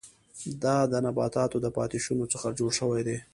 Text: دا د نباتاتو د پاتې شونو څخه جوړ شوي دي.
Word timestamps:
دا 0.63 0.77
د 0.91 0.93
نباتاتو 1.05 1.57
د 1.61 1.67
پاتې 1.77 1.97
شونو 2.05 2.25
څخه 2.33 2.47
جوړ 2.59 2.71
شوي 2.79 3.01
دي. 3.07 3.17